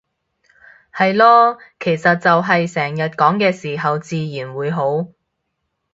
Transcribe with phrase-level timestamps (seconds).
[0.91, 5.09] 係囉，其實就係成日講嘅時候自然會好